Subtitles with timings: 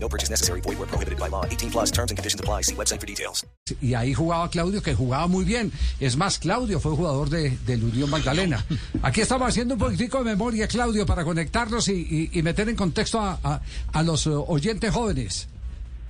[0.00, 0.60] No purchase necessary.
[0.60, 1.44] Void where prohibited by law.
[1.44, 2.62] 18 plus terms and conditions apply.
[2.62, 3.44] See website for details.
[3.82, 5.72] Y ahí jugaba Claudio, que jugaba muy bien.
[6.00, 8.64] Es más, Claudio fue jugador de, del Unión Magdalena.
[9.02, 11.92] Aquí estamos haciendo un poquitico de memoria, Claudio, para conectarnos y,
[12.32, 13.60] y- y meter en contexto a, a-
[13.92, 15.48] a los eh, oyentes jóvenes.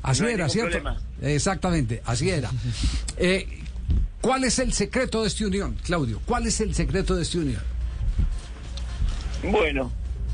[0.03, 0.71] Así No era, ¿cierto?
[0.79, 1.01] problema.
[1.23, 2.51] Exactamente, así era.
[3.17, 3.49] Eh,
[4.21, 6.21] ¿Cuál es el secreto de esta unión, Claudio?
[6.27, 7.63] ¿Cuál es el secreto de esta unión?
[9.51, 9.91] Bueno,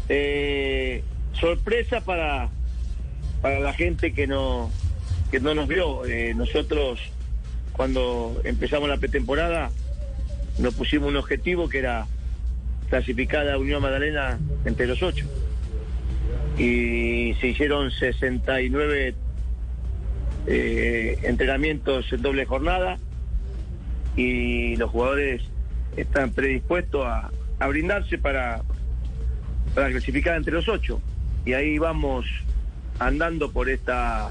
[0.09, 1.03] eh,
[1.41, 2.51] sorpresa para,
[3.45, 4.71] para la gente que no,
[5.30, 6.07] que no nos vio.
[6.07, 6.98] Eh, nosotros,
[7.73, 9.70] cuando empezamos la pretemporada,
[10.59, 12.06] nos pusimos un objetivo que era
[12.89, 15.27] clasificar a Unión Magdalena entre los ocho.
[16.56, 19.15] Y se hicieron 69
[20.47, 22.97] eh, entrenamientos en doble jornada
[24.17, 25.42] y los jugadores
[25.98, 28.62] están predispuestos a, a brindarse para,
[29.75, 31.03] para clasificar entre los ocho.
[31.45, 32.25] Y ahí vamos
[32.98, 34.31] andando por esta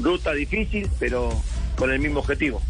[0.00, 1.30] ruta difícil, pero
[1.76, 2.60] con el mismo objetivo.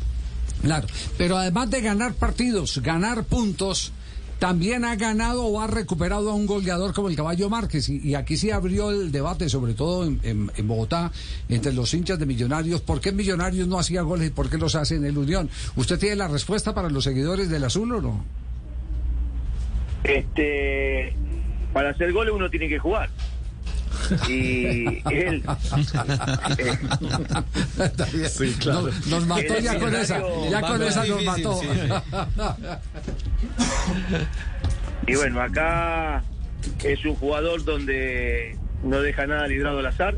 [0.63, 0.87] Claro,
[1.19, 3.93] pero además de ganar partidos, ganar puntos,
[4.39, 7.89] también ha ganado o ha recuperado a un goleador como el Caballo Márquez.
[7.89, 11.13] Y, y aquí sí abrió el debate, sobre todo en, en- en Bogotá,
[11.49, 12.81] entre los hinchas de Millonarios.
[12.81, 15.49] ¿Por qué Millonarios no hacía goles y por qué los hace en el Unión?
[15.77, 18.25] ¿Usted tiene la respuesta para los seguidores del Azul o no?
[20.05, 21.15] Este,
[21.73, 23.09] para hacer goles uno tiene que jugar.
[24.29, 25.43] Y él,
[26.59, 26.79] eh,
[27.79, 28.31] Está bien.
[28.67, 31.61] Nos, nos mató ya con esa, ya con esa nos mató.
[35.07, 36.23] y bueno, acá
[36.85, 40.15] es un jugador donde no deja nada librado al azar.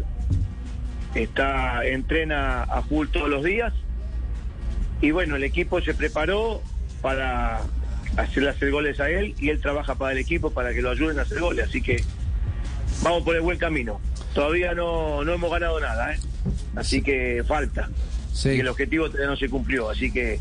[1.14, 3.72] Está, entrena a full todos los días.
[5.00, 6.62] Y bueno, el equipo se preparó
[7.02, 7.60] para
[8.16, 11.19] hacerle hacer goles a él y él trabaja para el equipo para que lo ayuden
[11.19, 11.69] a hacer goles.
[11.69, 12.02] Así que
[13.03, 14.00] vamos por el buen camino.
[14.34, 16.19] Todavía no, no hemos ganado nada, ¿eh?
[16.77, 17.88] así que falta.
[18.32, 18.50] Sí.
[18.50, 20.41] Y el objetivo todavía no se cumplió, así que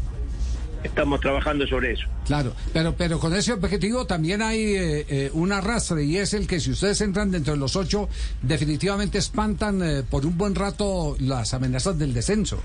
[0.84, 2.08] estamos trabajando sobre eso.
[2.25, 6.47] Claro, pero, pero con ese objetivo también hay eh, eh, un arrastre y es el
[6.47, 8.09] que si ustedes entran dentro de los ocho,
[8.41, 12.62] definitivamente espantan eh, por un buen rato las amenazas del descenso.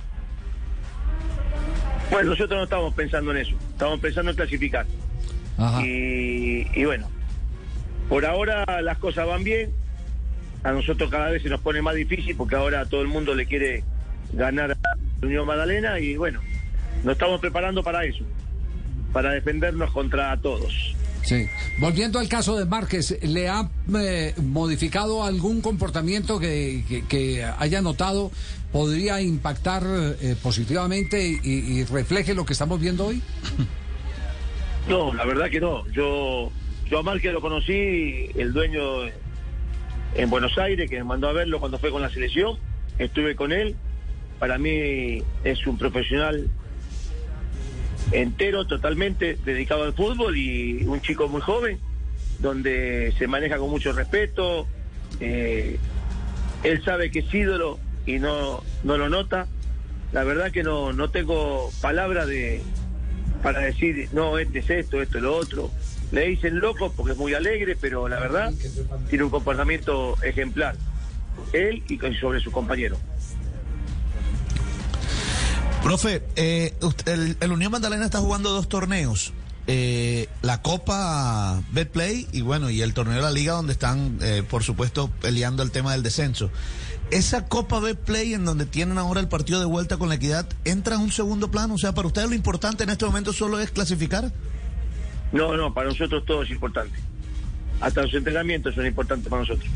[2.11, 4.87] Bueno, nosotros no estamos pensando en eso, estamos pensando en clasificar.
[5.59, 5.85] Ajá.
[5.85, 7.09] Y, y bueno,
[8.09, 9.71] por ahora las cosas van bien.
[10.65, 13.47] A nosotros cada vez se nos pone más difícil porque ahora todo el mundo le
[13.47, 13.85] quiere
[14.33, 14.77] ganar a
[15.21, 16.41] la Unión Magdalena y bueno,
[17.05, 18.25] nos estamos preparando para eso,
[19.13, 20.95] para defendernos contra todos.
[21.23, 21.47] Sí.
[21.79, 23.69] Volviendo al caso de Márquez, ¿le ha
[24.01, 28.31] eh, modificado algún comportamiento que, que- que haya notado
[28.73, 33.23] podría impactar eh, positivamente y, y refleje lo que estamos viendo hoy?
[34.89, 35.87] No, la verdad que no.
[35.91, 36.51] Yo,
[36.91, 38.81] yo a Márquez lo conocí, el dueño
[40.15, 42.59] en Buenos Aires, que me mandó a verlo cuando fue con la selección.
[42.99, 43.77] Estuve con él.
[44.39, 46.49] Para mí es un profesional
[48.13, 51.79] entero, totalmente dedicado al fútbol y un chico muy joven,
[52.39, 54.67] donde se maneja con mucho respeto.
[55.21, 55.79] Eh,
[56.63, 59.47] él sabe que es ídolo y no, no lo nota.
[60.13, 62.63] La verdad que no, no tengo palabras de,
[63.43, 65.71] para decir, no, este es esto, esto es lo otro.
[66.11, 68.53] Le dicen loco porque es muy alegre, pero la verdad
[69.09, 70.77] tiene un comportamiento ejemplar.
[71.53, 72.97] Él y sobre su compañero.
[75.83, 79.33] Profe, eh, usted- el, el Unión Magdalena está jugando dos torneos.
[79.71, 84.43] Eh, la Copa Betplay y bueno, y el torneo de la Liga donde están, eh,
[84.49, 86.51] por supuesto, peleando el tema del descenso.
[87.11, 90.97] Esa Copa Betplay en donde tienen ahora el partido de vuelta con la equidad, ¿entra
[90.97, 91.75] en un segundo plano?
[91.75, 94.33] O sea, para ustedes lo importante en este momento solo es clasificar.
[95.33, 96.99] No, no, para nosotros todo es importante.
[97.81, 99.71] Hasta los entrenamientos son importantes para nosotros.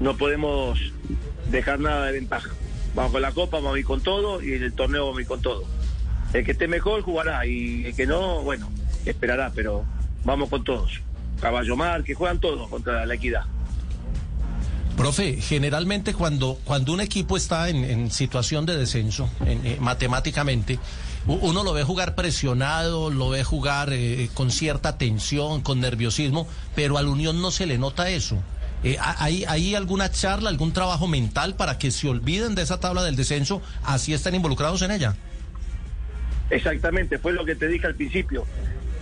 [0.00, 0.78] No podemos
[1.50, 2.50] dejar nada de ventaja.
[2.94, 5.22] Vamos con la copa, vamos a ir con todo y en el torneo vamos a
[5.22, 5.64] ir con todo.
[6.32, 8.70] El que esté mejor jugará y el que no, bueno,
[9.04, 9.84] esperará, pero
[10.24, 11.00] vamos con todos.
[11.40, 13.44] Caballo Mar, que juegan todos contra la equidad.
[14.96, 20.78] Profe, generalmente cuando, cuando un equipo está en, situación de descenso, en, eh, matemáticamente,
[21.26, 26.98] uno lo ve jugar presionado, lo ve jugar eh, con cierta tensión, con nerviosismo, pero
[26.98, 28.38] a la Unión no se le nota eso.
[28.82, 32.80] Eh, ¿ha- ¿hay, ¿Hay alguna charla, algún trabajo mental para que se olviden de esa
[32.80, 35.14] tabla del descenso, así están involucrados en ella?
[36.48, 38.46] Exactamente, fue lo que te dije al principio.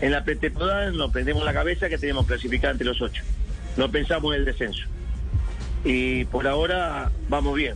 [0.00, 3.22] En la pretemporada nos prendemos la cabeza que teníamos clasificar entre los ocho.
[3.76, 4.82] No pensamos en el descenso.
[5.84, 7.74] Y por ahora vamos bien.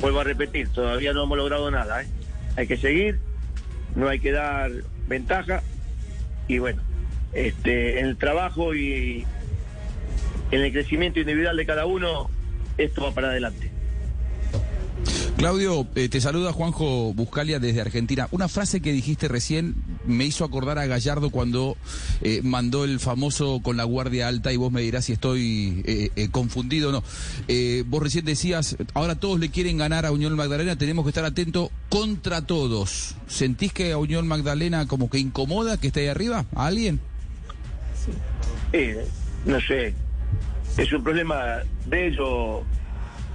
[0.00, 2.02] Vuelvo a repetir, todavía no hemos logrado nada.
[2.02, 2.08] ¿eh?
[2.56, 3.20] Hay que seguir,
[3.94, 4.70] no hay que dar
[5.08, 5.62] ventaja.
[6.48, 6.82] Y bueno,
[7.32, 9.24] este, en el trabajo y
[10.50, 12.30] en el crecimiento individual de cada uno,
[12.78, 13.70] esto va para adelante.
[15.36, 18.28] Claudio, eh, te saluda Juanjo Buscalia desde Argentina.
[18.30, 19.74] Una frase que dijiste recién
[20.06, 21.76] me hizo acordar a Gallardo cuando
[22.22, 26.28] eh, mandó el famoso con la guardia alta y vos me dirás si estoy eh,
[26.30, 27.02] confundido o no.
[27.86, 31.70] vos recién decías, ahora todos le quieren ganar a Unión Magdalena, tenemos que estar atentos
[31.88, 33.14] contra todos.
[33.26, 36.46] ¿Sentís que a Unión Magdalena como que incomoda que esté ahí arriba?
[36.54, 37.00] ¿A alguien?
[39.44, 39.94] no sé,
[40.76, 42.64] es un problema de ellos,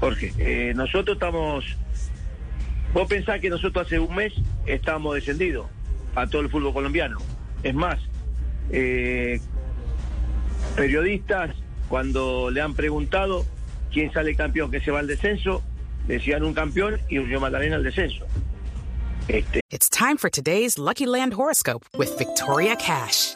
[0.02, 0.74] Jorge.
[0.74, 1.64] nosotros estamos
[2.94, 4.34] Vos pensás que nosotros hace un mes
[4.66, 5.68] estábamos descendidos
[6.16, 7.18] a todo el fútbol colombiano.
[7.64, 8.00] Es más,
[8.72, 9.40] eh,
[10.76, 11.56] periodistas
[11.88, 13.46] cuando le han preguntado
[13.92, 15.64] quién sale campeón que se va al descenso,
[16.08, 18.26] decían un campeón y Unión Magdalena al descenso.
[19.28, 19.62] Este.
[19.70, 23.36] It's time for today's Lucky Land horoscope with Victoria Cash.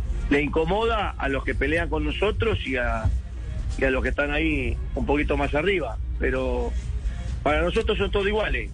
[0.31, 3.03] Le incomoda a los que pelean con nosotros y a,
[3.77, 5.97] y a los que están ahí un poquito más arriba.
[6.17, 6.71] Pero
[7.43, 8.71] para nosotros son todos iguales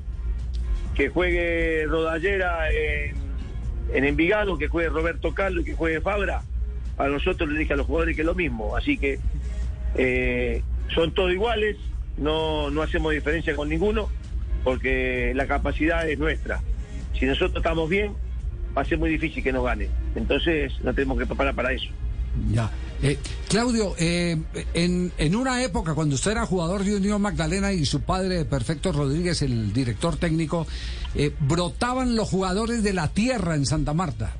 [0.95, 3.15] que juegue Rodallera en,
[3.93, 6.41] en Envigado, que juegue Roberto Carlos que juegue Fabra,
[6.97, 8.75] a nosotros le dije a los jugadores que es lo mismo.
[8.75, 9.19] Así que
[9.95, 10.63] eh,
[10.93, 11.77] son todos iguales,
[12.17, 14.09] no, no hacemos diferencia con ninguno,
[14.63, 16.61] porque la capacidad es nuestra.
[17.17, 18.13] Si nosotros estamos bien,
[18.77, 19.89] va a ser muy difícil que nos gane.
[20.15, 21.87] Entonces, nos tenemos que preparar para eso.
[22.51, 22.69] Ya.
[23.01, 23.17] Eh,
[23.49, 24.39] Claudio, eh,
[24.73, 28.91] en, en, una época cuando usted era jugador de Unión Magdalena y su padre, Perfecto
[28.91, 30.67] Rodríguez, el director técnico,
[31.15, 34.33] eh, brotaban los jugadores de la tierra en Santa Marta.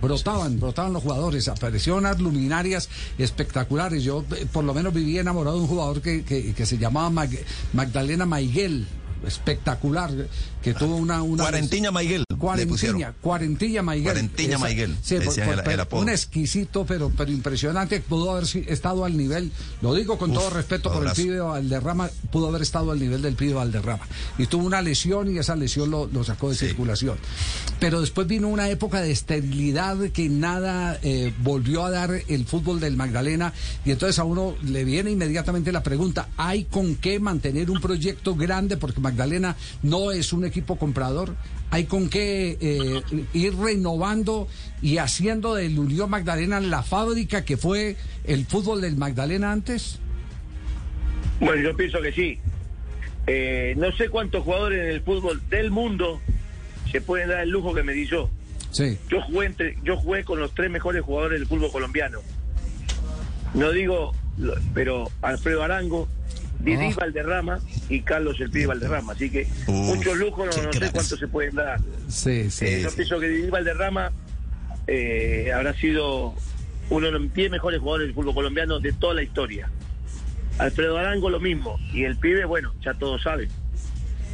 [0.00, 2.88] Brotaban, brotaban los jugadores, aparecieron unas luminarias
[3.18, 4.02] espectaculares.
[4.02, 7.26] Yo por lo menos vivía enamorado de un jugador que, que, se llamaba
[7.72, 8.86] Magdalena Maiguel,
[9.24, 10.10] espectacular,
[10.60, 11.22] que tuvo una...
[11.22, 12.24] una Cuarentiña Maiguel.
[12.42, 14.12] Cuarentiña, Cuarentiña Maiguel.
[14.12, 14.96] Cuarentiña Maiguel.
[15.00, 15.16] Sí,
[15.92, 20.92] un exquisito, pero, pero impresionante, pudo haber estado al nivel, lo digo con todo respeto
[20.92, 24.08] por el pibe Valderrama, pudo haber estado al nivel del pibe Valderrama.
[24.38, 27.16] Y tuvo una lesión y esa lesión lo, sacó de circulación.
[27.82, 32.78] Pero después vino una época de esterilidad que nada eh, volvió a dar el fútbol
[32.78, 33.52] del Magdalena
[33.84, 38.36] y entonces a uno le viene inmediatamente la pregunta, ¿hay con qué mantener un proyecto
[38.36, 38.76] grande?
[38.76, 41.34] Porque Magdalena no es un equipo comprador,
[41.70, 43.02] hay con qué eh,
[43.32, 44.46] ir renovando
[44.80, 49.98] y haciendo del Unión Magdalena la fábrica que fue el fútbol del Magdalena antes.
[51.40, 52.38] Bueno, yo pienso que sí.
[53.26, 56.20] Eh, no sé cuántos jugadores en el fútbol del mundo
[56.92, 58.30] se pueden dar el lujo que me di yo.
[58.70, 58.98] Sí.
[59.10, 62.20] Yo jugué entre, yo jugué con los tres mejores jugadores del fútbol colombiano.
[63.54, 64.14] No digo,
[64.74, 66.08] pero Alfredo Arango,
[66.60, 66.94] Didi ah.
[66.96, 69.12] Valderrama y Carlos el Pibe Valderrama.
[69.12, 71.80] Así que muchos lujos, no, sé cuántos se pueden dar.
[72.08, 72.66] Sí, sí.
[72.66, 74.12] Eh, yo pienso que Didi Valderrama
[74.86, 76.34] eh, habrá sido
[76.90, 79.70] uno de los 10 mejores jugadores del fútbol colombiano de toda la historia.
[80.58, 81.78] Alfredo Arango lo mismo.
[81.92, 83.48] Y el pibe, bueno, ya todos saben.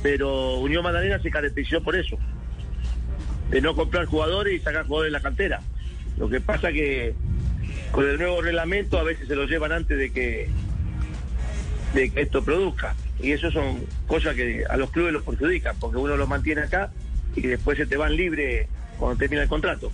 [0.03, 2.19] Pero Unión Magdalena se caracterizó por eso.
[3.51, 5.61] De no comprar jugadores y sacar jugadores de la cantera.
[6.19, 7.15] Lo que pasa que
[7.93, 10.49] con el nuevo reglamento a veces se lo llevan antes de que
[11.95, 12.95] de que esto produzca.
[13.21, 16.91] Y eso son cosas que a los clubes los perjudican, porque uno los mantiene acá
[17.35, 19.91] y después se te van libre cuando termina el contrato.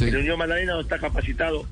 [0.00, 1.66] El Unión Magdalena no está capacitado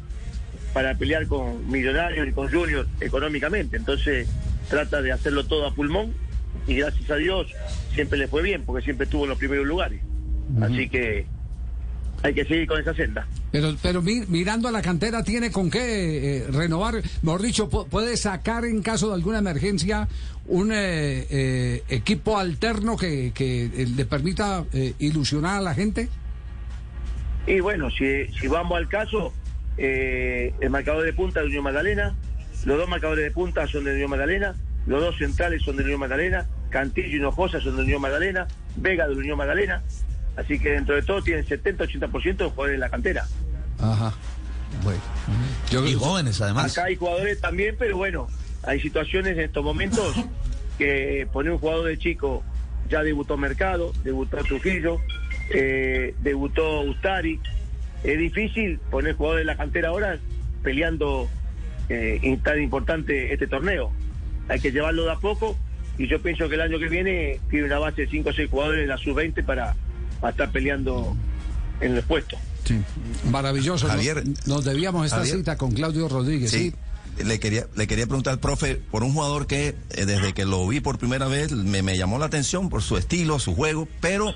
[0.72, 4.28] para pelear con millonarios y con juniors económicamente, entonces
[4.68, 6.12] trata de hacerlo todo a pulmón
[6.66, 7.52] y gracias a Dios
[7.94, 10.00] siempre le fue bien, porque siempre estuvo en los primeros lugares.
[10.60, 11.26] Así que
[12.24, 13.26] hay que seguir con esa senda.
[13.52, 17.02] Pero, pero mirando a la cantera, ¿tiene con qué eh, renovar?
[17.22, 20.08] Mejor dicho, ¿puede sacar en caso de alguna emergencia
[20.46, 23.30] un eh, eh, equipo alterno que,
[23.94, 24.64] le permita
[24.98, 26.08] ilusionar a la gente?
[27.46, 29.34] Y bueno, si, si vamos al caso,
[29.76, 32.14] el marcador de punta de Unión Magdalena,
[32.64, 34.54] los dos marcadores de punta son de Unión Magdalena,
[34.86, 38.46] los dos centrales son de Unión Magdalena, Cantillo y Hinojosa son de Unión Magdalena,
[38.76, 39.82] Vega de Unión Magdalena,
[40.36, 43.26] Así que dentro de todo tienen 70-80% de jugadores en la cantera.
[43.78, 44.12] Ajá.
[44.82, 45.00] Bueno.
[45.70, 46.72] Yo- Y jóvenes, además.
[46.76, 48.26] Acá hay jugadores también, pero bueno,
[48.64, 50.14] hay situaciones en estos momentos
[50.78, 52.42] que poner un jugador de chico
[52.88, 54.98] ya debutó Mercado, debutó Trujillo,
[55.54, 57.40] eh, debutó Ustari.
[58.02, 60.18] Es difícil poner jugadores de la cantera ahora
[60.62, 61.28] peleando
[61.88, 63.92] eh, tan importante este torneo.
[64.48, 65.56] Hay que llevarlo de a poco
[65.96, 68.50] y yo pienso que el año que viene tiene una base de 5 o 6
[68.50, 69.74] jugadores en la sub-20 para,
[70.24, 71.14] para estar peleando
[71.82, 72.38] en el puesto.
[72.64, 72.80] Sí,
[73.30, 73.86] maravilloso.
[73.88, 74.26] Javier.
[74.26, 75.36] Nos, nos debíamos esta Javier.
[75.36, 76.50] cita con Claudio Rodríguez.
[76.50, 76.72] Sí.
[77.18, 77.22] Sí.
[77.24, 80.66] Le quería, le quería preguntar al profe por un jugador que eh, desde que lo
[80.66, 84.32] vi por primera vez me, me llamó la atención por su estilo, su juego, pero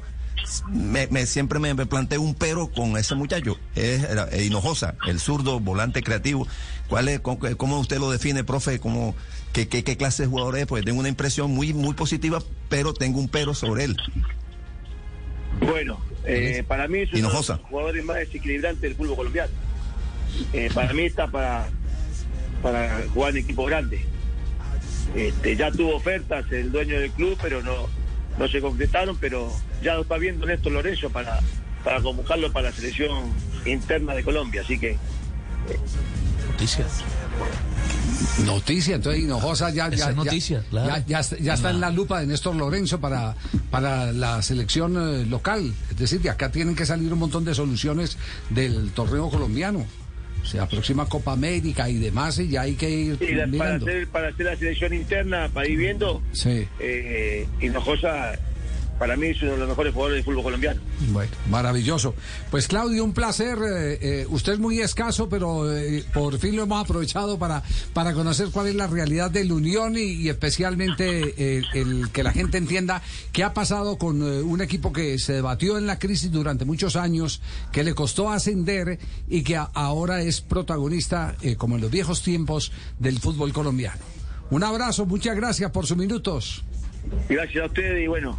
[0.71, 3.57] me, me- siempre me, me planteé un pero con ese muchacho.
[3.75, 6.47] Es eh, Hinojosa, el zurdo, volante creativo.
[6.91, 8.79] ¿Cuál es, cómo, cómo usted lo define, profe?
[8.79, 9.15] ¿Cómo,
[9.55, 10.67] qué, qué, qué clase de jugador es?
[10.67, 13.97] Pues tengo una impresión muy, muy positiva, pero tengo un pero sobre él.
[15.61, 17.61] Bueno, eh, para mí es uno de los Hinojosa.
[17.69, 19.53] jugadores más desequilibrantes del fútbol colombiano.
[20.53, 21.69] Eh, para mí está para,
[22.63, 24.05] para jugar en equipo grande.
[25.15, 27.89] Este, ya tuvo ofertas el dueño del club, pero no,
[28.39, 29.51] no se concretaron, pero
[29.83, 31.41] ya lo está viendo Néstor Lorenzo para,
[31.83, 33.33] para convocarlo para la selección
[33.65, 34.61] interna de Colombia.
[34.63, 34.97] Así que
[36.51, 37.03] Noticias.
[38.45, 40.89] Noticia, entonces Hinojosa ya, ya, es noticia, ya, claro.
[40.89, 43.35] ya, ya está- ya está en la lupa de Néstor Lorenzo para,
[43.71, 45.73] para la selección eh, local.
[45.91, 48.17] Es decir, de acá tienen que salir un montón de soluciones
[48.51, 49.87] del torneo colombiano.
[50.45, 53.87] Se aproxima Copa América y demás y ya hay que ir para, mirando.
[53.87, 56.67] hacer, para hacer la selección interna, para ir viendo, Sí.
[56.79, 58.33] eh, Hinojosa
[58.99, 60.81] para mí es uno de los mejores jugadores del fútbol colombiano.
[61.13, 62.15] Bueno, maravilloso.
[62.51, 63.59] Pues Claudio, un placer.
[63.59, 67.63] eh, eh, usted es muy escaso, pero eh, por fin lo hemos aprovechado para,
[67.93, 72.59] para conocer cuál es la realidad del Unión y, y especialmente el que la gente
[72.59, 73.03] entienda
[73.33, 77.41] qué ha pasado con un equipo que se debatió en la crisis durante muchos años,
[77.73, 82.23] que le costó ascender y que a- ahora es protagonista, eh, como en los viejos
[82.23, 84.01] tiempos, del fútbol colombiano.
[84.51, 86.65] Un abrazo, muchas gracias por sus minutos.
[87.29, 88.39] Gracias a ustedes y bueno,